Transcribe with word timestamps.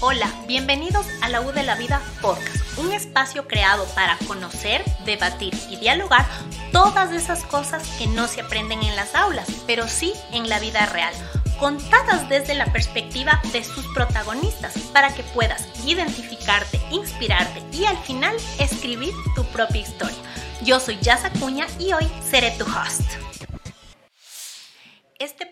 Hola, 0.00 0.30
bienvenidos 0.46 1.06
a 1.22 1.30
la 1.30 1.40
U 1.40 1.52
de 1.52 1.62
la 1.62 1.74
Vida 1.74 2.02
Podcast, 2.20 2.78
un 2.78 2.92
espacio 2.92 3.48
creado 3.48 3.86
para 3.94 4.18
conocer, 4.26 4.84
debatir 5.06 5.54
y 5.70 5.76
dialogar 5.76 6.26
todas 6.70 7.12
esas 7.12 7.44
cosas 7.44 7.82
que 7.96 8.06
no 8.06 8.28
se 8.28 8.42
aprenden 8.42 8.82
en 8.82 8.94
las 8.94 9.14
aulas, 9.14 9.48
pero 9.66 9.88
sí 9.88 10.12
en 10.32 10.50
la 10.50 10.60
vida 10.60 10.84
real, 10.84 11.14
contadas 11.58 12.28
desde 12.28 12.54
la 12.54 12.70
perspectiva 12.74 13.40
de 13.54 13.64
sus 13.64 13.86
protagonistas, 13.94 14.76
para 14.92 15.14
que 15.14 15.22
puedas 15.22 15.66
identificarte, 15.86 16.78
inspirarte 16.90 17.62
y 17.72 17.86
al 17.86 17.96
final 17.96 18.36
escribir 18.58 19.14
tu 19.34 19.44
propia 19.44 19.80
historia. 19.80 20.18
Yo 20.62 20.78
soy 20.78 20.98
Jazz 21.00 21.24
Acuña 21.24 21.66
y 21.78 21.94
hoy 21.94 22.06
seré 22.22 22.50
tu 22.58 22.64
host. 22.64 23.25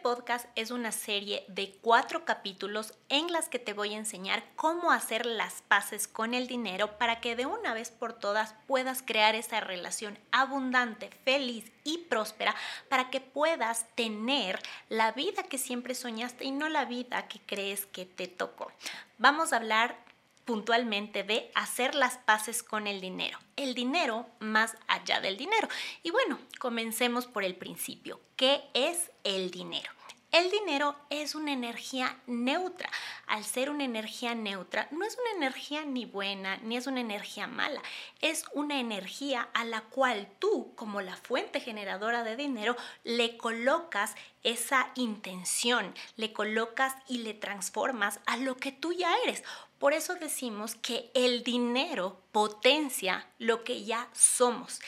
Podcast 0.05 0.47
es 0.55 0.71
una 0.71 0.93
serie 0.93 1.47
de 1.49 1.79
cuatro 1.81 2.27
capítulos 2.27 2.93
en 3.09 3.33
las 3.33 3.49
que 3.49 3.59
te 3.59 3.73
voy 3.73 3.95
a 3.95 3.97
enseñar 3.97 4.45
cómo 4.55 4.93
hacer 4.93 5.25
las 5.25 5.63
paces 5.63 6.09
con 6.09 6.35
el 6.35 6.47
dinero 6.47 6.99
para 6.99 7.23
que 7.23 7.37
de 7.37 7.47
una 7.47 7.73
vez 7.73 7.91
por 7.91 8.13
todas 8.13 8.55
puedas 8.67 9.01
crear 9.01 9.35
esa 9.35 9.61
relación 9.61 10.19
abundante, 10.31 11.09
feliz 11.25 11.73
y 11.85 11.97
próspera 11.97 12.55
para 12.91 13.09
que 13.09 13.23
puedas 13.23 13.87
tener 13.95 14.61
la 14.91 15.13
vida 15.13 15.43
que 15.45 15.57
siempre 15.57 15.95
soñaste 15.95 16.45
y 16.45 16.51
no 16.51 16.69
la 16.69 16.85
vida 16.85 17.27
que 17.27 17.41
crees 17.41 17.87
que 17.87 18.05
te 18.05 18.29
tocó. 18.29 18.71
Vamos 19.17 19.55
a 19.55 19.57
hablar 19.57 20.05
puntualmente 20.45 21.23
de 21.23 21.51
hacer 21.55 21.95
las 21.95 22.19
paces 22.19 22.63
con 22.63 22.87
el 22.87 23.01
dinero. 23.01 23.39
El 23.57 23.75
dinero 23.75 24.27
más 24.41 24.77
allá 24.87 25.21
del 25.21 25.37
dinero. 25.37 25.69
Y 26.03 26.11
bueno, 26.11 26.39
comencemos 26.59 27.27
por 27.27 27.45
el 27.45 27.57
principio. 27.57 28.21
¿Qué 28.37 28.63
es 28.75 29.11
el 29.25 29.51
dinero? 29.51 29.91
El 30.35 30.51
dinero 30.51 30.97
es 31.11 31.37
una 31.37 31.53
energía 31.53 32.19
neutra. 32.27 32.91
Al 33.29 33.45
ser 33.45 33.71
una 33.71 33.85
energía 33.85 34.35
neutra, 34.35 34.89
no 34.91 35.05
es 35.05 35.17
una 35.17 35.31
energía 35.37 35.85
ni 35.85 36.07
buena 36.07 36.57
ni 36.57 36.77
es 36.77 36.89
una 36.89 37.01
energía 37.01 37.47
mala. 37.47 37.81
Es 38.21 38.45
una 38.53 38.81
energía 38.81 39.49
a 39.55 39.65
la 39.65 39.83
cual 39.83 40.27
tú, 40.41 40.75
como 40.75 41.03
la 41.03 41.15
fuente 41.15 41.61
generadora 41.61 42.25
de 42.25 42.35
dinero, 42.35 42.75
le 43.05 43.37
colocas 43.37 44.17
esa 44.43 44.91
intención, 44.97 45.95
le 46.17 46.33
colocas 46.33 46.97
y 47.07 47.19
le 47.19 47.35
transformas 47.35 48.19
a 48.27 48.37
lo 48.37 48.57
que 48.57 48.73
tú 48.73 48.93
ya 48.93 49.15
eres. 49.23 49.45
Por 49.79 49.93
eso 49.93 50.17
decimos 50.17 50.75
que 50.75 51.13
el 51.15 51.45
dinero 51.45 52.21
potencia 52.33 53.25
lo 53.39 53.63
que 53.63 53.85
ya 53.85 54.09
somos 54.13 54.81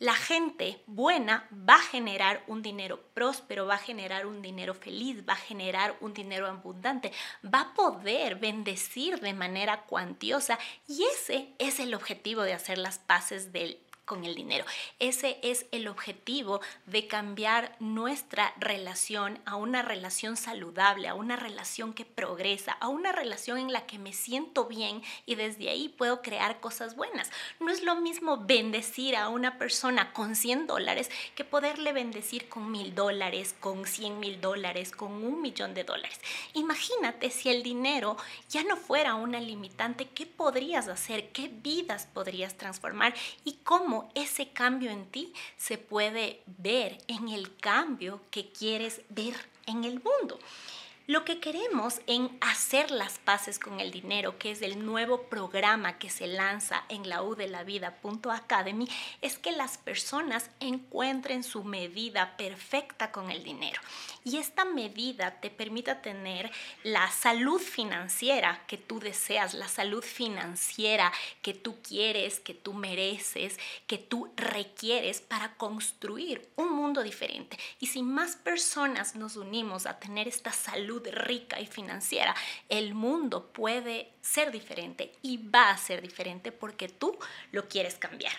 la 0.00 0.14
gente 0.14 0.82
buena 0.86 1.46
va 1.52 1.74
a 1.74 1.82
generar 1.82 2.42
un 2.46 2.62
dinero 2.62 3.02
próspero, 3.12 3.66
va 3.66 3.74
a 3.74 3.78
generar 3.78 4.26
un 4.26 4.40
dinero 4.40 4.72
feliz, 4.72 5.28
va 5.28 5.34
a 5.34 5.36
generar 5.36 5.94
un 6.00 6.14
dinero 6.14 6.46
abundante, 6.46 7.12
va 7.44 7.60
a 7.60 7.74
poder 7.74 8.36
bendecir 8.36 9.20
de 9.20 9.34
manera 9.34 9.82
cuantiosa. 9.82 10.58
Y 10.88 11.04
ese 11.04 11.54
es 11.58 11.80
el 11.80 11.92
objetivo 11.92 12.42
de 12.42 12.54
hacer 12.54 12.78
las 12.78 12.98
paces 12.98 13.52
del 13.52 13.78
con 14.10 14.24
el 14.24 14.34
dinero. 14.34 14.64
Ese 14.98 15.38
es 15.44 15.66
el 15.70 15.86
objetivo 15.86 16.60
de 16.86 17.06
cambiar 17.06 17.76
nuestra 17.78 18.52
relación 18.58 19.38
a 19.44 19.54
una 19.54 19.82
relación 19.82 20.36
saludable, 20.36 21.06
a 21.06 21.14
una 21.14 21.36
relación 21.36 21.92
que 21.92 22.04
progresa, 22.04 22.72
a 22.80 22.88
una 22.88 23.12
relación 23.12 23.58
en 23.58 23.72
la 23.72 23.86
que 23.86 24.00
me 24.00 24.12
siento 24.12 24.64
bien 24.64 25.00
y 25.26 25.36
desde 25.36 25.68
ahí 25.68 25.88
puedo 25.88 26.22
crear 26.22 26.58
cosas 26.58 26.96
buenas. 26.96 27.30
No 27.60 27.70
es 27.70 27.84
lo 27.84 27.94
mismo 28.00 28.38
bendecir 28.38 29.14
a 29.14 29.28
una 29.28 29.58
persona 29.58 30.12
con 30.12 30.34
100 30.34 30.66
dólares 30.66 31.08
que 31.36 31.44
poderle 31.44 31.92
bendecir 31.92 32.48
con 32.48 32.68
mil 32.72 32.96
dólares, 32.96 33.54
con 33.60 33.86
100 33.86 34.18
mil 34.18 34.40
dólares, 34.40 34.90
con 34.90 35.12
un 35.12 35.40
millón 35.40 35.72
de 35.72 35.84
dólares. 35.84 36.18
Imagínate 36.54 37.30
si 37.30 37.48
el 37.48 37.62
dinero 37.62 38.16
ya 38.48 38.64
no 38.64 38.76
fuera 38.76 39.14
una 39.14 39.38
limitante, 39.38 40.08
¿qué 40.08 40.26
podrías 40.26 40.88
hacer? 40.88 41.30
¿Qué 41.30 41.46
vidas 41.46 42.08
podrías 42.12 42.56
transformar? 42.56 43.14
¿Y 43.44 43.52
cómo 43.62 43.99
ese 44.14 44.48
cambio 44.50 44.90
en 44.90 45.06
ti 45.06 45.32
se 45.56 45.78
puede 45.78 46.42
ver 46.46 46.98
en 47.08 47.28
el 47.28 47.56
cambio 47.56 48.20
que 48.30 48.50
quieres 48.50 49.02
ver 49.08 49.34
en 49.66 49.84
el 49.84 50.02
mundo. 50.02 50.38
Lo 51.10 51.24
que 51.24 51.40
queremos 51.40 52.00
en 52.06 52.38
hacer 52.40 52.92
las 52.92 53.18
paces 53.18 53.58
con 53.58 53.80
el 53.80 53.90
dinero, 53.90 54.38
que 54.38 54.52
es 54.52 54.62
el 54.62 54.86
nuevo 54.86 55.22
programa 55.22 55.98
que 55.98 56.08
se 56.08 56.28
lanza 56.28 56.84
en 56.88 57.08
la 57.08 57.24
U 57.24 57.34
de 57.34 57.48
la 57.48 57.64
Vida.academy, 57.64 58.88
es 59.20 59.36
que 59.36 59.50
las 59.50 59.76
personas 59.76 60.50
encuentren 60.60 61.42
su 61.42 61.64
medida 61.64 62.36
perfecta 62.36 63.10
con 63.10 63.32
el 63.32 63.42
dinero. 63.42 63.80
Y 64.22 64.36
esta 64.36 64.64
medida 64.64 65.40
te 65.40 65.50
permita 65.50 66.00
tener 66.00 66.48
la 66.84 67.10
salud 67.10 67.58
financiera 67.58 68.62
que 68.68 68.78
tú 68.78 69.00
deseas, 69.00 69.54
la 69.54 69.66
salud 69.66 70.04
financiera 70.04 71.12
que 71.42 71.54
tú 71.54 71.82
quieres, 71.82 72.38
que 72.38 72.54
tú 72.54 72.72
mereces, 72.72 73.58
que 73.88 73.98
tú 73.98 74.30
requieres 74.36 75.20
para 75.20 75.56
construir 75.56 76.48
un 76.54 76.72
mundo 76.72 77.02
diferente. 77.02 77.58
Y 77.80 77.88
si 77.88 78.00
más 78.02 78.36
personas 78.36 79.16
nos 79.16 79.34
unimos 79.34 79.86
a 79.86 79.98
tener 79.98 80.28
esta 80.28 80.52
salud 80.52 80.99
rica 81.04 81.60
y 81.60 81.66
financiera, 81.66 82.34
el 82.68 82.94
mundo 82.94 83.52
puede 83.52 84.12
ser 84.20 84.50
diferente 84.50 85.12
y 85.22 85.38
va 85.38 85.70
a 85.70 85.78
ser 85.78 86.02
diferente 86.02 86.52
porque 86.52 86.88
tú 86.88 87.18
lo 87.52 87.68
quieres 87.68 87.96
cambiar. 87.96 88.32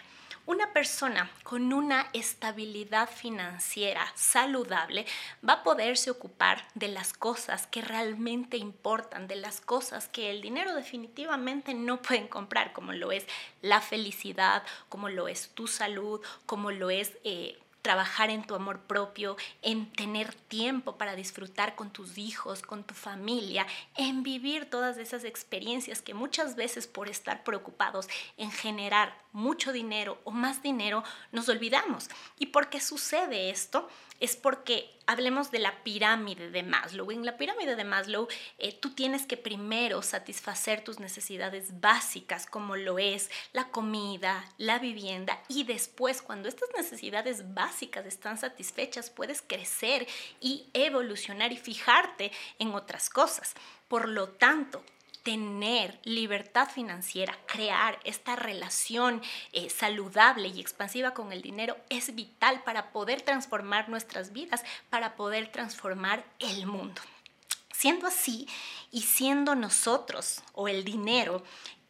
Una 0.47 0.73
persona 0.73 1.29
con 1.43 1.71
una 1.71 2.09
estabilidad 2.13 3.07
financiera 3.07 4.11
saludable 4.15 5.05
va 5.47 5.53
a 5.53 5.63
poderse 5.63 6.09
ocupar 6.09 6.67
de 6.73 6.87
las 6.87 7.13
cosas 7.13 7.67
que 7.67 7.83
realmente 7.83 8.57
importan, 8.57 9.27
de 9.27 9.35
las 9.35 9.61
cosas 9.61 10.07
que 10.07 10.31
el 10.31 10.41
dinero 10.41 10.73
definitivamente 10.73 11.75
no 11.75 12.01
pueden 12.01 12.27
comprar, 12.27 12.73
como 12.73 12.91
lo 12.91 13.11
es 13.11 13.27
la 13.61 13.81
felicidad, 13.81 14.63
como 14.89 15.09
lo 15.09 15.27
es 15.27 15.49
tu 15.49 15.67
salud, 15.67 16.21
como 16.47 16.71
lo 16.71 16.89
es... 16.89 17.11
Eh, 17.23 17.57
trabajar 17.81 18.29
en 18.29 18.45
tu 18.45 18.55
amor 18.55 18.81
propio, 18.81 19.37
en 19.61 19.91
tener 19.91 20.33
tiempo 20.33 20.97
para 20.97 21.15
disfrutar 21.15 21.75
con 21.75 21.91
tus 21.91 22.17
hijos, 22.17 22.61
con 22.61 22.83
tu 22.83 22.93
familia, 22.93 23.65
en 23.95 24.23
vivir 24.23 24.69
todas 24.69 24.97
esas 24.97 25.23
experiencias 25.23 26.01
que 26.01 26.13
muchas 26.13 26.55
veces 26.55 26.87
por 26.87 27.09
estar 27.09 27.43
preocupados 27.43 28.07
en 28.37 28.51
generar 28.51 29.17
mucho 29.31 29.71
dinero 29.73 30.19
o 30.23 30.31
más 30.31 30.61
dinero, 30.61 31.03
nos 31.31 31.49
olvidamos. 31.49 32.09
¿Y 32.37 32.47
por 32.47 32.69
qué 32.69 32.79
sucede 32.79 33.49
esto? 33.49 33.89
Es 34.21 34.35
porque 34.35 34.87
hablemos 35.07 35.49
de 35.49 35.57
la 35.57 35.83
pirámide 35.83 36.51
de 36.51 36.61
Maslow. 36.61 37.11
En 37.11 37.25
la 37.25 37.37
pirámide 37.37 37.75
de 37.75 37.83
Maslow, 37.83 38.27
eh, 38.59 38.71
tú 38.71 38.91
tienes 38.91 39.25
que 39.25 39.35
primero 39.35 40.03
satisfacer 40.03 40.83
tus 40.83 40.99
necesidades 40.99 41.81
básicas, 41.81 42.45
como 42.45 42.75
lo 42.75 42.99
es 42.99 43.31
la 43.51 43.69
comida, 43.69 44.47
la 44.59 44.77
vivienda, 44.77 45.41
y 45.47 45.63
después, 45.63 46.21
cuando 46.21 46.47
estas 46.47 46.69
necesidades 46.77 47.55
básicas 47.55 48.05
están 48.05 48.37
satisfechas, 48.37 49.09
puedes 49.09 49.41
crecer 49.41 50.07
y 50.39 50.69
evolucionar 50.73 51.51
y 51.51 51.57
fijarte 51.57 52.31
en 52.59 52.75
otras 52.75 53.09
cosas. 53.09 53.55
Por 53.87 54.07
lo 54.07 54.29
tanto, 54.29 54.83
tener 55.23 55.99
libertad 56.03 56.69
financiera, 56.69 57.37
crear 57.45 57.99
esta 58.03 58.35
relación 58.35 59.21
eh, 59.53 59.69
saludable 59.69 60.47
y 60.47 60.59
expansiva 60.59 61.13
con 61.13 61.31
el 61.31 61.41
dinero 61.41 61.77
es 61.89 62.15
vital 62.15 62.63
para 62.63 62.91
poder 62.91 63.21
transformar 63.21 63.89
nuestras 63.89 64.31
vidas, 64.33 64.63
para 64.89 65.15
poder 65.15 65.51
transformar 65.51 66.25
el 66.39 66.65
mundo. 66.65 67.01
Siendo 67.71 68.07
así 68.07 68.47
y 68.91 69.01
siendo 69.01 69.55
nosotros 69.55 70.43
o 70.53 70.67
el 70.67 70.83
dinero 70.83 71.43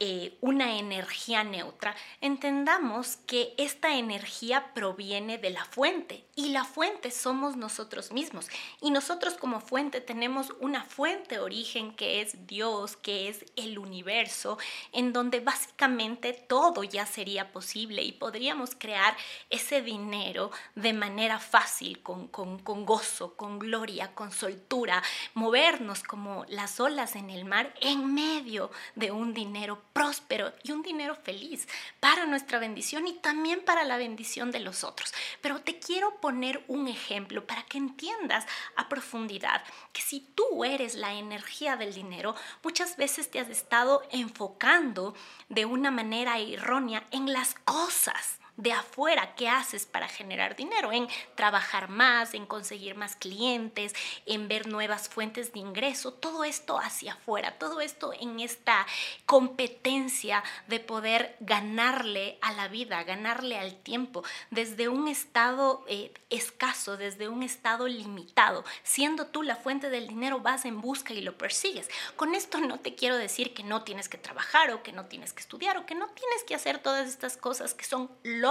eh, 0.04 0.36
una 0.42 0.80
energía 0.80 1.44
neutra, 1.44 1.96
entendamos 2.22 3.18
que 3.28 3.54
esta 3.58 3.98
energía 3.98 4.74
proviene 4.74 5.38
de 5.38 5.52
la 5.52 5.64
fuente 5.64 6.26
y 6.36 6.50
la 6.50 6.66
fuente 6.66 7.12
somos 7.12 7.56
nosotros 7.56 8.12
mismos. 8.12 8.48
Y 8.82 8.90
nosotros 8.90 9.36
como 9.36 9.60
fuente 9.60 10.02
tenemos 10.02 10.56
una 10.60 10.84
fuente 10.84 11.38
origen 11.38 11.94
que 11.94 12.22
es 12.22 12.48
Dios, 12.48 12.98
que 12.98 13.30
es 13.30 13.46
el 13.56 13.78
universo, 13.78 14.58
en 14.92 15.14
donde 15.14 15.40
básicamente 15.40 16.34
todo 16.34 16.84
ya 16.84 17.06
sería 17.06 17.52
posible 17.52 18.02
y 18.02 18.12
podríamos 18.12 18.74
crear 18.74 19.16
ese 19.52 19.84
dinero 19.84 20.50
de 20.74 20.94
manera 20.94 21.38
fácil, 21.38 22.02
con, 22.02 22.28
con, 22.28 22.58
con 22.58 22.88
gozo, 22.88 23.36
con 23.36 23.60
gloria, 23.60 24.16
con 24.16 24.32
soltura, 24.32 25.04
movernos 25.36 26.02
como 26.02 26.44
las 26.50 26.80
olas 26.80 27.16
en 27.16 27.30
el 27.30 27.46
mar 27.46 27.72
en 27.82 28.16
medio 28.16 28.72
de 28.96 29.12
un 29.12 29.36
dinero 29.36 29.80
próspero 29.94 30.54
y 30.64 30.72
un 30.72 30.82
dinero 30.82 31.16
feliz 31.16 31.68
para 32.00 32.26
nuestra 32.26 32.60
bendición 32.60 33.08
y 33.08 33.14
también 33.14 33.64
para 33.64 33.84
la 33.84 33.98
bendición 33.98 34.52
de 34.52 34.60
los 34.60 34.84
otros. 34.84 35.14
Pero 35.42 35.62
te 35.62 35.80
quiero 35.80 36.20
poner 36.20 36.64
un 36.68 36.88
ejemplo 36.88 37.46
para 37.46 37.64
que 37.64 37.78
entiendas 37.78 38.46
a 38.76 38.90
profundidad 38.90 39.64
que 39.94 40.02
si 40.02 40.22
tú 40.36 40.64
eres 40.64 40.96
la 40.96 41.14
energía 41.14 41.76
del 41.76 41.94
dinero, 41.94 42.36
muchas 42.64 42.98
veces 42.98 43.30
te 43.30 43.40
has 43.40 43.50
estado 43.50 44.02
enfocando 44.12 45.16
de 45.50 45.66
una 45.66 45.92
manera 45.92 46.40
errónea 46.40 47.06
en 47.12 47.32
las 47.32 47.56
cosas 47.66 48.41
de 48.62 48.72
afuera, 48.74 49.34
¿qué 49.36 49.50
haces 49.50 49.88
para 49.88 50.08
generar 50.08 50.56
dinero? 50.56 50.92
En 50.92 51.08
trabajar 51.34 51.90
más, 51.90 52.36
en 52.36 52.46
conseguir 52.46 52.96
más 52.96 53.16
clientes, 53.16 53.94
en 54.28 54.48
ver 54.48 54.68
nuevas 54.68 55.10
fuentes 55.10 55.52
de 55.52 55.60
ingreso, 55.60 56.14
todo 56.14 56.44
esto 56.44 56.80
hacia 56.80 57.14
afuera, 57.14 57.58
todo 57.58 57.82
esto 57.82 58.14
en 58.14 58.40
esta 58.40 58.86
competencia 59.26 60.44
de 60.68 60.80
poder 60.80 61.36
ganarle 61.40 62.38
a 62.42 62.54
la 62.54 62.68
vida, 62.68 63.04
ganarle 63.04 63.58
al 63.58 63.76
tiempo, 63.78 64.24
desde 64.52 64.90
un 64.90 65.08
estado 65.08 65.84
eh, 65.88 66.14
escaso, 66.30 66.98
desde 66.98 67.30
un 67.30 67.42
estado 67.42 67.88
limitado. 67.88 68.64
Siendo 68.84 69.26
tú 69.26 69.42
la 69.42 69.56
fuente 69.56 69.90
del 69.90 70.08
dinero, 70.08 70.40
vas 70.40 70.66
en 70.66 70.82
busca 70.82 71.14
y 71.14 71.22
lo 71.22 71.36
persigues. 71.36 71.90
Con 72.16 72.36
esto 72.36 72.60
no 72.60 72.80
te 72.80 72.94
quiero 72.94 73.18
decir 73.18 73.56
que 73.56 73.64
no 73.64 73.82
tienes 73.82 74.08
que 74.08 74.20
trabajar 74.20 74.72
o 74.72 74.84
que 74.84 74.92
no 74.92 75.06
tienes 75.06 75.34
que 75.34 75.42
estudiar 75.42 75.78
o 75.80 75.88
que 75.88 75.96
no 75.96 76.08
tienes 76.10 76.44
que 76.44 76.54
hacer 76.54 76.78
todas 76.78 77.10
estas 77.10 77.38
cosas 77.38 77.74
que 77.74 77.86
son 77.86 78.12
lógicas 78.22 78.51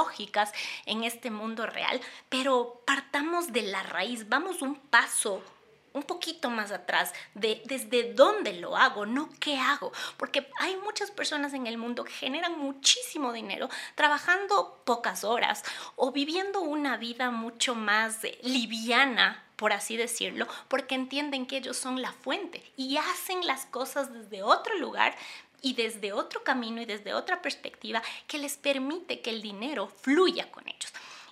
en 0.87 1.05
este 1.05 1.31
mundo 1.31 1.67
real, 1.67 2.00
pero 2.29 2.82
partamos 2.87 3.52
de 3.52 3.62
la 3.62 3.82
raíz, 3.82 4.29
vamos 4.29 4.62
un 4.62 4.76
paso 4.76 5.43
un 5.93 6.02
poquito 6.05 6.50
más 6.50 6.70
atrás 6.70 7.12
de 7.35 7.62
desde 7.64 8.14
dónde 8.14 8.52
lo 8.52 8.76
hago, 8.76 9.06
no 9.06 9.29
qué 9.41 9.56
hago, 9.56 9.93
porque 10.17 10.49
hay 10.58 10.76
muchas 10.76 11.11
personas 11.11 11.52
en 11.52 11.67
el 11.67 11.79
mundo 11.79 12.05
que 12.05 12.12
generan 12.12 12.58
muchísimo 12.58 13.32
dinero 13.32 13.69
trabajando 13.94 14.81
pocas 14.85 15.25
horas 15.25 15.64
o 15.97 16.12
viviendo 16.12 16.61
una 16.61 16.97
vida 16.97 17.31
mucho 17.31 17.75
más 17.75 18.25
eh, 18.25 18.38
liviana 18.43 19.44
por 19.56 19.75
así 19.75 19.99
decirlo, 19.99 20.49
porque 20.69 20.94
entienden 20.94 21.44
que 21.44 21.58
ellos 21.58 21.76
son 21.76 22.00
la 22.00 22.12
fuente 22.12 22.64
y 22.79 22.97
hacen 22.97 23.47
las 23.47 23.67
cosas 23.67 24.11
desde 24.11 24.43
otro 24.43 24.79
lugar 24.79 25.14
y 25.62 25.75
desde 25.75 26.12
otro 26.12 26.43
camino 26.43 26.81
y 26.81 26.87
desde 26.87 27.15
otra 27.15 27.43
perspectiva 27.43 28.03
que 28.27 28.39
les 28.39 28.57
permite 28.57 29.21
que 29.21 29.31
el 29.31 29.43
dinero 29.43 29.89
fluya 29.89 30.51
con 30.51 30.69
ellos. 30.69 30.90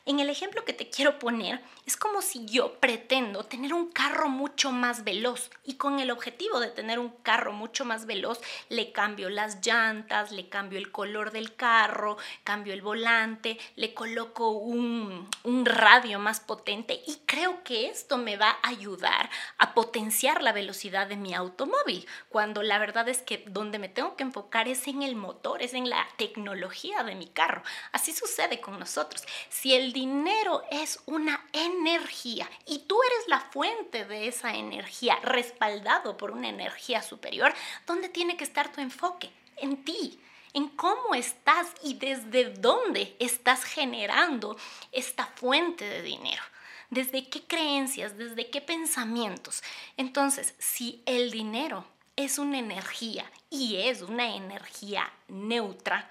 En 0.09 0.21
el 0.21 0.31
ejemplo 0.31 0.65
que 0.65 0.73
te 0.73 0.89
quiero 0.89 1.19
poner, 1.19 1.61
es 1.85 1.99
como 1.99 2.23
si 2.23 2.47
yo 2.47 2.81
pretendo 2.81 3.45
tener 3.45 3.75
un 3.75 3.91
carro 3.91 4.31
mucho 4.31 4.73
más 4.73 5.05
veloz 5.05 5.51
y 5.65 5.75
con 5.75 5.99
el 5.99 6.11
objetivo 6.11 6.61
de 6.61 6.69
tener 6.69 6.99
un 6.99 7.11
carro 7.11 7.53
mucho 7.53 7.85
más 7.85 8.07
veloz 8.07 8.41
le 8.71 8.91
cambio 8.91 9.29
las 9.29 9.61
llantas, 9.61 10.33
le 10.33 10.49
cambio 10.49 10.79
el 10.79 10.91
color 10.91 11.31
del 11.31 11.57
carro, 11.57 12.17
cambio 12.43 12.73
el 12.73 12.81
volante, 12.81 13.59
le 13.77 13.93
coloco 13.93 14.51
un, 14.51 15.29
un 15.45 15.67
radio 15.67 16.19
más 16.19 16.41
potente 16.41 17.03
y 17.07 17.17
creo 17.27 17.63
que 17.63 17.91
esto 17.91 18.17
me 18.17 18.39
va 18.39 18.57
a 18.63 18.69
ayudar 18.69 19.29
a 19.59 19.75
potenciar 19.75 20.43
la 20.43 20.53
velocidad 20.53 21.07
de 21.07 21.17
mi 21.17 21.35
automóvil, 21.35 22.07
cuando 22.31 22.63
la 22.63 22.79
verdad 22.79 23.11
es 23.11 23.21
que 23.21 23.45
donde 23.49 23.79
me 23.79 23.91
tengo 23.91 24.17
que 24.17 24.23
enfocar 24.23 24.69
es 24.69 24.89
en 24.89 25.03
el 25.03 25.17
motor, 25.17 25.61
es 25.63 25.75
en 25.75 25.91
la 25.91 26.09
tecnología 26.17 27.03
de 27.03 27.15
mi 27.15 27.27
carro. 27.27 27.63
Así 27.93 28.15
sucede 28.15 28.63
con 28.63 28.79
nosotros. 28.79 29.27
Si 29.51 29.75
el 29.75 29.98
dinero 29.99 30.63
es 30.71 31.01
una 31.07 31.45
energía 31.53 32.49
y 32.67 32.79
tú 32.81 32.97
eres 33.03 33.29
la 33.29 33.41
fuente 33.41 34.05
de 34.05 34.29
esa 34.29 34.55
energía, 34.55 35.17
respaldado 35.25 36.17
por 36.17 36.31
una 36.31 36.49
energía 36.49 37.03
superior, 37.03 37.53
¿dónde 37.85 38.09
tiene 38.09 38.37
que 38.37 38.45
estar 38.45 38.71
tu 38.71 38.81
enfoque? 38.81 39.29
En 39.57 39.83
ti, 39.83 40.21
en 40.53 40.69
cómo 40.69 41.17
estás 41.17 41.67
y 41.83 41.95
desde 41.95 42.51
dónde 42.51 43.17
estás 43.19 43.65
generando 43.65 44.57
esta 44.93 45.27
fuente 45.27 45.85
de 45.85 46.03
dinero. 46.03 46.43
¿Desde 46.91 47.29
qué 47.29 47.43
creencias? 47.43 48.17
¿Desde 48.17 48.51
qué 48.51 48.61
pensamientos? 48.61 49.65
Entonces, 49.97 50.55
si 50.59 51.03
el 51.07 51.33
dinero 51.33 51.85
es 52.15 52.39
una 52.39 52.59
energía 52.59 53.29
y 53.51 53.77
es 53.77 54.03
una 54.03 54.37
energía 54.37 55.13
neutra, 55.27 56.09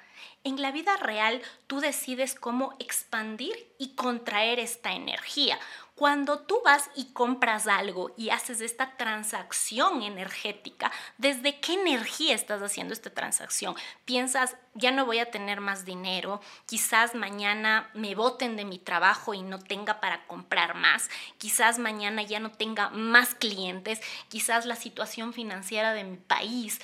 en 0.48 0.62
la 0.62 0.72
vida 0.72 0.96
real 0.98 1.42
tú 1.68 1.80
decides 1.80 2.36
cómo 2.36 2.74
expandir 2.80 3.74
y 3.78 3.96
contraer 3.96 4.60
esta 4.60 4.94
energía. 4.94 5.60
Cuando 5.96 6.40
tú 6.40 6.62
vas 6.64 6.92
y 6.96 7.06
compras 7.12 7.66
algo 7.66 8.14
y 8.16 8.30
haces 8.30 8.62
esta 8.62 8.98
transacción 8.98 10.04
energética, 10.04 10.92
¿desde 11.18 11.60
qué 11.60 11.74
energía 11.74 12.36
estás 12.36 12.62
haciendo 12.62 12.94
esta 12.94 13.10
transacción? 13.10 13.76
Piensas, 14.06 14.56
ya 14.76 14.92
no 14.92 15.06
voy 15.06 15.18
a 15.18 15.32
tener 15.32 15.60
más 15.60 15.86
dinero, 15.86 16.40
quizás 16.68 17.16
mañana 17.16 17.90
me 17.96 18.14
voten 18.14 18.58
de 18.58 18.66
mi 18.66 18.78
trabajo 18.78 19.34
y 19.34 19.42
no 19.42 19.58
tenga 19.58 20.00
para 20.00 20.28
comprar 20.28 20.76
más, 20.76 21.10
quizás 21.40 21.80
mañana 21.80 22.22
ya 22.22 22.40
no 22.40 22.52
tenga 22.52 22.92
más 22.92 23.34
clientes, 23.34 24.00
quizás 24.30 24.68
la 24.68 24.76
situación 24.76 25.34
financiera 25.34 25.94
de 25.94 26.04
mi 26.04 26.18
país 26.18 26.80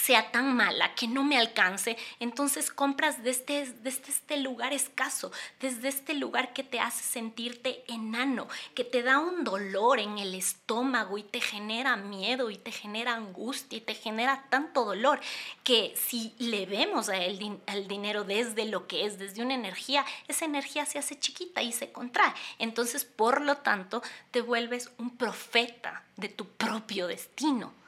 sea 0.00 0.30
tan 0.30 0.56
mala 0.56 0.94
que 0.94 1.06
no 1.06 1.22
me 1.22 1.38
alcance, 1.38 1.96
entonces 2.20 2.70
compras 2.70 3.22
desde, 3.22 3.62
este 3.84 4.38
lugar 4.38 4.72
escaso, 4.72 5.30
desde 5.60 5.88
este 5.88 6.14
lugar 6.14 6.52
que 6.52 6.64
te 6.64 6.80
hace 6.80 7.04
sentirte 7.04 7.84
enano, 7.86 8.48
que 8.74 8.84
te 8.84 9.02
da 9.02 9.18
un 9.18 9.44
dolor 9.44 10.00
en 10.00 10.18
el 10.18 10.34
estómago 10.34 11.18
y 11.18 11.22
te 11.22 11.40
genera 11.40 11.96
miedo 11.96 12.50
y 12.50 12.56
te 12.56 12.72
genera 12.72 13.14
angustia 13.14 13.78
y 13.78 13.82
te 13.82 13.94
genera 13.94 14.46
tanto 14.48 14.84
dolor 14.84 15.20
que 15.64 15.94
si 15.96 16.34
le 16.38 16.66
vemos 16.66 17.08
al 17.08 17.88
dinero 17.88 18.24
desde 18.24 18.64
lo 18.64 18.86
que 18.86 19.04
es, 19.04 19.18
desde 19.18 19.42
una 19.42 19.54
energía, 19.54 20.06
esa 20.28 20.46
energía 20.46 20.86
se 20.86 20.98
hace 20.98 21.18
chiquita 21.18 21.62
y 21.62 21.72
se 21.72 21.92
contrae. 21.92 22.32
Entonces, 22.58 23.04
por 23.04 23.42
lo 23.42 23.58
tanto, 23.58 24.02
te 24.30 24.40
vuelves 24.40 24.90
un 24.98 25.16
profeta 25.16 26.04
de 26.16 26.28
tu 26.28 26.46
propio 26.46 27.06
destino 27.06 27.79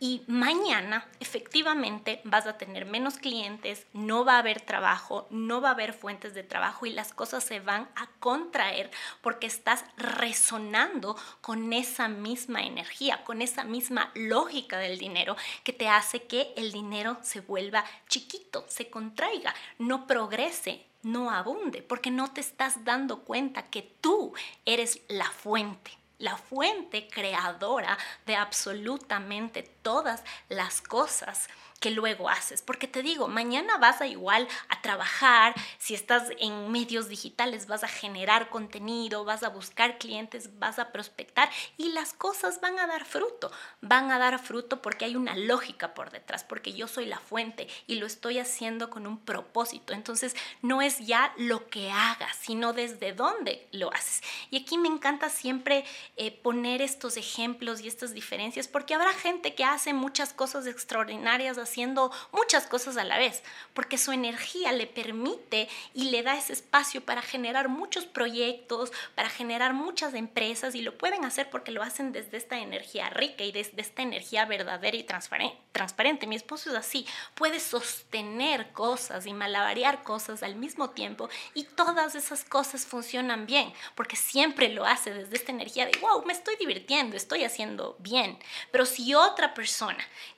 y 0.00 0.22
mañana 0.26 1.08
efectivamente 1.20 2.20
vas 2.24 2.46
a 2.46 2.56
tener 2.56 2.86
menos 2.86 3.18
clientes, 3.18 3.86
no 3.92 4.24
va 4.24 4.36
a 4.36 4.38
haber 4.38 4.60
trabajo, 4.60 5.26
no 5.30 5.60
va 5.60 5.70
a 5.70 5.72
haber 5.72 5.92
fuentes 5.92 6.34
de 6.34 6.42
trabajo 6.42 6.86
y 6.86 6.90
las 6.90 7.12
cosas 7.12 7.44
se 7.44 7.60
van 7.60 7.88
a 7.96 8.08
contraer 8.20 8.90
porque 9.20 9.46
estás 9.46 9.84
resonando 9.96 11.16
con 11.40 11.72
esa 11.72 12.08
misma 12.08 12.62
energía, 12.62 13.24
con 13.24 13.42
esa 13.42 13.64
misma 13.64 14.10
lógica 14.14 14.78
del 14.78 14.98
dinero 14.98 15.36
que 15.64 15.72
te 15.72 15.88
hace 15.88 16.22
que 16.24 16.52
el 16.56 16.72
dinero 16.72 17.18
se 17.22 17.40
vuelva 17.40 17.84
chiquito, 18.08 18.64
se 18.68 18.90
contraiga, 18.90 19.54
no 19.78 20.06
progrese, 20.06 20.86
no 21.02 21.30
abunde, 21.30 21.82
porque 21.82 22.10
no 22.10 22.32
te 22.32 22.40
estás 22.40 22.84
dando 22.84 23.20
cuenta 23.20 23.64
que 23.70 23.82
tú 24.00 24.34
eres 24.64 25.00
la 25.08 25.30
fuente 25.30 25.98
la 26.18 26.36
fuente 26.36 27.08
creadora 27.08 27.96
de 28.26 28.36
absolutamente 28.36 29.62
todas 29.88 30.22
las 30.50 30.82
cosas 30.82 31.48
que 31.80 31.90
luego 31.90 32.28
haces. 32.28 32.62
Porque 32.62 32.88
te 32.88 33.02
digo, 33.02 33.28
mañana 33.28 33.76
vas 33.78 34.00
a 34.00 34.06
igual 34.06 34.48
a 34.68 34.82
trabajar, 34.82 35.54
si 35.78 35.94
estás 35.94 36.24
en 36.40 36.70
medios 36.70 37.08
digitales 37.08 37.66
vas 37.66 37.84
a 37.84 37.88
generar 37.88 38.50
contenido, 38.50 39.24
vas 39.24 39.42
a 39.42 39.48
buscar 39.48 39.98
clientes, 39.98 40.58
vas 40.58 40.78
a 40.78 40.90
prospectar 40.92 41.48
y 41.76 41.90
las 41.90 42.12
cosas 42.12 42.60
van 42.60 42.78
a 42.78 42.86
dar 42.86 43.04
fruto. 43.04 43.50
Van 43.80 44.10
a 44.10 44.18
dar 44.18 44.38
fruto 44.38 44.82
porque 44.82 45.04
hay 45.04 45.16
una 45.16 45.36
lógica 45.36 45.94
por 45.94 46.10
detrás, 46.10 46.44
porque 46.44 46.72
yo 46.72 46.88
soy 46.88 47.06
la 47.06 47.18
fuente 47.18 47.68
y 47.86 47.96
lo 47.96 48.06
estoy 48.06 48.38
haciendo 48.38 48.90
con 48.90 49.06
un 49.06 49.18
propósito. 49.18 49.92
Entonces 49.92 50.34
no 50.62 50.82
es 50.82 50.98
ya 50.98 51.32
lo 51.36 51.68
que 51.68 51.90
hagas, 51.90 52.36
sino 52.40 52.72
desde 52.72 53.12
dónde 53.12 53.68
lo 53.72 53.92
haces. 53.92 54.22
Y 54.50 54.62
aquí 54.62 54.78
me 54.78 54.88
encanta 54.88 55.30
siempre 55.30 55.84
eh, 56.16 56.32
poner 56.32 56.82
estos 56.82 57.16
ejemplos 57.16 57.80
y 57.80 57.88
estas 57.88 58.12
diferencias 58.12 58.66
porque 58.66 58.94
habrá 58.94 59.12
gente 59.12 59.54
que 59.54 59.64
hace 59.64 59.77
muchas 59.92 60.32
cosas 60.32 60.66
extraordinarias 60.66 61.58
haciendo 61.58 62.10
muchas 62.32 62.66
cosas 62.66 62.96
a 62.96 63.04
la 63.04 63.18
vez, 63.18 63.42
porque 63.74 63.98
su 63.98 64.12
energía 64.12 64.72
le 64.72 64.86
permite 64.86 65.68
y 65.94 66.10
le 66.10 66.22
da 66.22 66.36
ese 66.36 66.52
espacio 66.52 67.00
para 67.00 67.22
generar 67.22 67.68
muchos 67.68 68.04
proyectos, 68.04 68.92
para 69.14 69.30
generar 69.30 69.72
muchas 69.72 70.14
empresas 70.14 70.74
y 70.74 70.82
lo 70.82 70.98
pueden 70.98 71.24
hacer 71.24 71.48
porque 71.50 71.70
lo 71.70 71.82
hacen 71.82 72.12
desde 72.12 72.36
esta 72.36 72.58
energía 72.58 73.08
rica 73.10 73.44
y 73.44 73.52
desde 73.52 73.80
esta 73.80 74.02
energía 74.02 74.44
verdadera 74.44 74.96
y 74.96 75.04
transparente. 75.04 76.26
Mi 76.26 76.36
esposo 76.36 76.70
es 76.70 76.76
así, 76.76 77.06
puede 77.34 77.60
sostener 77.60 78.72
cosas 78.72 79.26
y 79.26 79.32
malabarear 79.32 80.02
cosas 80.02 80.42
al 80.42 80.56
mismo 80.56 80.90
tiempo 80.90 81.28
y 81.54 81.64
todas 81.64 82.14
esas 82.14 82.44
cosas 82.44 82.84
funcionan 82.84 83.46
bien, 83.46 83.72
porque 83.94 84.16
siempre 84.16 84.68
lo 84.68 84.84
hace 84.84 85.14
desde 85.14 85.36
esta 85.36 85.52
energía 85.52 85.86
de, 85.86 85.96
wow, 86.00 86.24
me 86.24 86.32
estoy 86.32 86.56
divirtiendo, 86.56 87.16
estoy 87.16 87.44
haciendo 87.44 87.96
bien. 88.00 88.38
Pero 88.72 88.84
si 88.84 89.14
otra 89.14 89.54
persona 89.54 89.67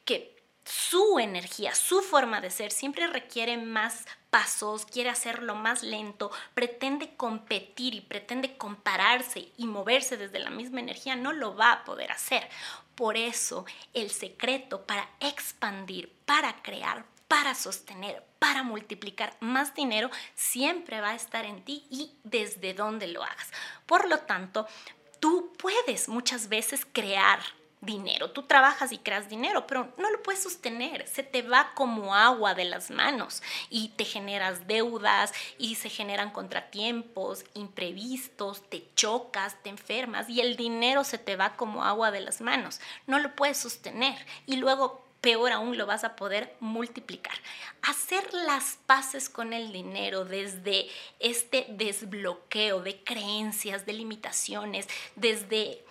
que 0.05 0.41
su 0.65 1.19
energía, 1.19 1.75
su 1.75 2.01
forma 2.03 2.41
de 2.41 2.51
ser 2.51 2.71
siempre 2.71 3.07
requiere 3.07 3.57
más 3.57 4.07
pasos, 4.31 4.87
quiere 4.87 5.11
hacerlo 5.11 5.55
más 5.55 5.83
lento, 5.83 6.31
pretende 6.55 7.17
competir 7.17 7.95
y 7.95 8.01
pretende 8.01 8.57
compararse 8.57 9.49
y 9.57 9.67
moverse 9.67 10.17
desde 10.17 10.39
la 10.39 10.51
misma 10.51 10.81
energía, 10.81 11.17
no 11.17 11.33
lo 11.33 11.57
va 11.57 11.73
a 11.73 11.85
poder 11.85 12.13
hacer. 12.13 12.49
Por 12.95 13.17
eso 13.17 13.65
el 13.95 14.11
secreto 14.11 14.87
para 14.87 15.09
expandir, 15.19 16.13
para 16.25 16.63
crear, 16.63 17.05
para 17.27 17.55
sostener, 17.55 18.25
para 18.39 18.63
multiplicar 18.63 19.37
más 19.41 19.75
dinero, 19.75 20.11
siempre 20.35 21.01
va 21.01 21.11
a 21.11 21.17
estar 21.17 21.45
en 21.45 21.65
ti 21.65 21.87
y 21.91 22.13
desde 22.23 22.75
donde 22.75 23.09
lo 23.09 23.25
hagas. 23.25 23.51
Por 23.87 24.09
lo 24.09 24.19
tanto, 24.21 24.67
tú 25.19 25.53
puedes 25.59 26.09
muchas 26.09 26.49
veces 26.49 26.87
crear 26.93 27.41
dinero. 27.81 28.31
Tú 28.31 28.43
trabajas 28.43 28.93
y 28.93 28.99
creas 28.99 29.29
dinero, 29.29 29.67
pero 29.67 29.93
no 29.97 30.11
lo 30.11 30.23
puedes 30.23 30.43
sostener. 30.43 31.07
Se 31.07 31.23
te 31.23 31.43
va 31.43 31.73
como 31.75 32.15
agua 32.15 32.55
de 32.55 32.65
las 32.65 32.91
manos 32.91 33.43
y 33.71 33.89
te 33.91 34.05
generas 34.05 34.67
deudas 34.67 35.33
y 35.59 35.77
se 35.77 35.89
generan 35.89 36.31
contratiempos, 36.31 37.45
imprevistos, 37.55 38.69
te 38.69 38.85
chocas, 38.95 39.57
te 39.63 39.71
enfermas 39.71 40.29
y 40.29 40.41
el 40.41 40.57
dinero 40.57 41.05
se 41.05 41.19
te 41.19 41.37
va 41.37 41.57
como 41.57 41.85
agua 41.85 42.11
de 42.11 42.21
las 42.21 42.41
manos. 42.41 42.81
No 43.07 43.19
lo 43.19 43.35
puedes 43.35 43.57
sostener 43.57 44.27
y 44.47 44.57
luego 44.57 45.05
peor 45.21 45.53
aún 45.53 45.77
lo 45.77 45.87
vas 45.87 46.05
a 46.05 46.17
poder 46.17 46.55
multiplicar. 46.61 47.35
Hacer 47.83 48.33
las 48.33 48.79
paces 48.87 49.29
con 49.29 49.53
el 49.53 49.73
dinero 49.73 50.25
desde 50.25 50.89
este 51.19 51.67
desbloqueo 51.69 52.81
de 52.83 53.03
creencias, 53.03 53.87
de 53.87 53.93
limitaciones, 53.93 54.89
desde 55.17 55.85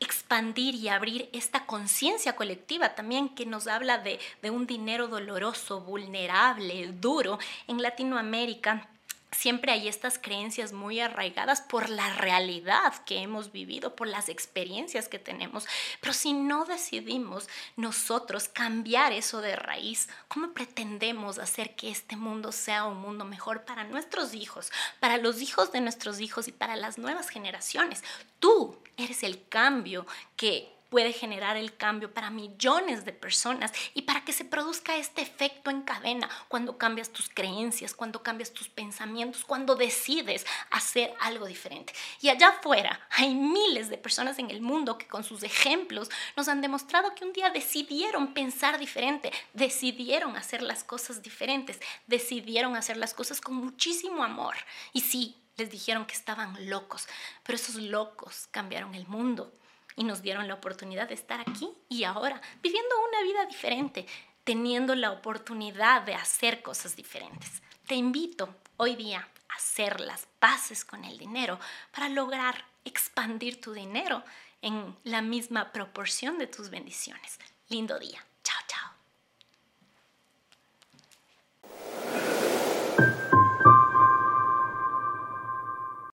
expandir 0.00 0.74
y 0.74 0.88
abrir 0.88 1.28
esta 1.32 1.66
conciencia 1.66 2.36
colectiva 2.36 2.94
también 2.94 3.30
que 3.30 3.46
nos 3.46 3.66
habla 3.66 3.98
de, 3.98 4.18
de, 4.42 4.50
un 4.50 4.66
dinero 4.66 5.08
doloroso, 5.08 5.80
vulnerable, 5.80 6.92
duro. 7.00 7.38
En 7.66 7.80
Latinoamérica 7.80 8.88
siempre 9.32 9.72
hay 9.72 9.88
estas 9.88 10.18
creencias 10.18 10.72
muy 10.72 11.00
arraigadas 11.00 11.60
por 11.60 11.90
la 11.90 12.14
realidad 12.14 12.94
que 13.04 13.18
hemos 13.18 13.52
vivido, 13.52 13.96
por 13.96 14.06
las 14.06 14.28
experiencias 14.28 15.08
que 15.08 15.18
tenemos. 15.18 15.66
Pero 16.00 16.12
si 16.12 16.32
no 16.32 16.64
decidimos 16.64 17.48
nosotros 17.76 18.48
cambiar 18.48 19.12
eso 19.12 19.40
de 19.40 19.56
raíz, 19.56 20.08
¿cómo 20.28 20.52
pretendemos 20.52 21.38
hacer 21.38 21.74
que 21.76 21.90
este 21.90 22.16
mundo 22.16 22.52
sea 22.52 22.84
un 22.84 22.98
mundo 22.98 23.24
mejor 23.24 23.64
para 23.64 23.84
nuestros 23.84 24.34
hijos, 24.34 24.70
para 25.00 25.18
los 25.18 25.42
hijos 25.42 25.72
de 25.72 25.80
nuestros 25.80 26.20
hijos 26.20 26.48
y 26.48 26.52
para 26.52 26.76
las 26.76 26.98
nuevas 26.98 27.28
generaciones? 27.28 28.02
Tú 28.38 28.78
eres 28.96 29.22
el 29.22 29.46
cambio 29.48 30.06
que 30.36 30.75
puede 30.88 31.12
generar 31.12 31.56
el 31.56 31.76
cambio 31.76 32.12
para 32.12 32.30
millones 32.30 33.04
de 33.04 33.12
personas 33.12 33.72
y 33.94 34.02
para 34.02 34.24
que 34.24 34.32
se 34.32 34.44
produzca 34.44 34.96
este 34.96 35.22
efecto 35.22 35.70
en 35.70 35.82
cadena 35.82 36.28
cuando 36.48 36.78
cambias 36.78 37.10
tus 37.10 37.28
creencias, 37.28 37.94
cuando 37.94 38.22
cambias 38.22 38.52
tus 38.52 38.68
pensamientos, 38.68 39.44
cuando 39.44 39.74
decides 39.74 40.46
hacer 40.70 41.14
algo 41.20 41.46
diferente. 41.46 41.92
Y 42.20 42.28
allá 42.28 42.48
afuera 42.48 43.00
hay 43.10 43.34
miles 43.34 43.88
de 43.88 43.98
personas 43.98 44.38
en 44.38 44.50
el 44.50 44.60
mundo 44.60 44.98
que 44.98 45.08
con 45.08 45.24
sus 45.24 45.42
ejemplos 45.42 46.10
nos 46.36 46.48
han 46.48 46.60
demostrado 46.60 47.14
que 47.14 47.24
un 47.24 47.32
día 47.32 47.50
decidieron 47.50 48.34
pensar 48.34 48.78
diferente, 48.78 49.32
decidieron 49.52 50.36
hacer 50.36 50.62
las 50.62 50.84
cosas 50.84 51.22
diferentes, 51.22 51.80
decidieron 52.06 52.76
hacer 52.76 52.96
las 52.96 53.14
cosas 53.14 53.40
con 53.40 53.54
muchísimo 53.54 54.22
amor. 54.22 54.54
Y 54.92 55.00
sí, 55.00 55.36
les 55.56 55.70
dijeron 55.70 56.04
que 56.04 56.14
estaban 56.14 56.68
locos, 56.68 57.08
pero 57.42 57.56
esos 57.56 57.76
locos 57.76 58.48
cambiaron 58.50 58.94
el 58.94 59.06
mundo 59.06 59.52
y 59.96 60.04
nos 60.04 60.22
dieron 60.22 60.46
la 60.46 60.54
oportunidad 60.54 61.08
de 61.08 61.14
estar 61.14 61.40
aquí 61.40 61.70
y 61.88 62.04
ahora, 62.04 62.40
viviendo 62.62 62.94
una 63.08 63.22
vida 63.22 63.46
diferente, 63.46 64.06
teniendo 64.44 64.94
la 64.94 65.10
oportunidad 65.10 66.02
de 66.02 66.14
hacer 66.14 66.62
cosas 66.62 66.94
diferentes. 66.94 67.62
Te 67.86 67.94
invito 67.94 68.54
hoy 68.76 68.94
día 68.94 69.28
a 69.48 69.54
hacer 69.54 70.00
las 70.00 70.26
paces 70.38 70.84
con 70.84 71.04
el 71.04 71.18
dinero 71.18 71.58
para 71.92 72.08
lograr 72.08 72.64
expandir 72.84 73.60
tu 73.60 73.72
dinero 73.72 74.22
en 74.62 74.96
la 75.04 75.22
misma 75.22 75.72
proporción 75.72 76.38
de 76.38 76.46
tus 76.46 76.70
bendiciones. 76.70 77.38
Lindo 77.68 77.98
día. 77.98 78.24